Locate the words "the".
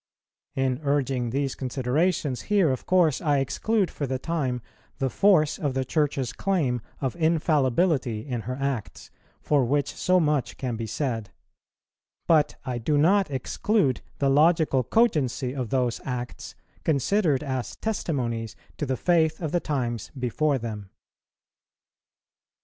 4.07-4.17, 4.97-5.11, 5.75-5.85, 14.17-14.31, 18.87-18.97, 19.51-19.59